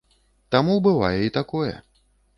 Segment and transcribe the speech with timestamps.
[0.55, 1.73] Таму бывае і такое.